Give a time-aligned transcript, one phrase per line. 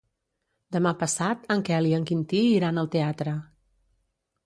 [0.75, 3.39] Demà passat en Quel i en Quintí iran al teatre.